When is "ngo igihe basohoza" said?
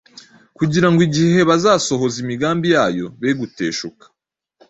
0.89-2.17